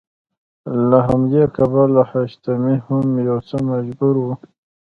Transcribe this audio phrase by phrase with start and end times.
[0.89, 4.25] له همدې کبله حشمتی هم يو څه مجبور و.